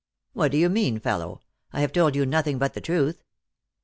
[0.33, 1.41] "What do you mean, fellow?
[1.71, 3.23] I have told you nothing but the truth."